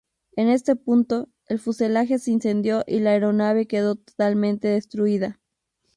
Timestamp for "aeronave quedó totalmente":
3.11-4.67